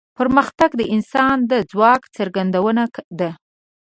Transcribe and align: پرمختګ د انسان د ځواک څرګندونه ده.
پرمختګ 0.17 0.69
د 0.77 0.81
انسان 0.95 1.37
د 1.51 1.53
ځواک 1.71 2.01
څرګندونه 2.15 2.83
ده. 3.19 3.29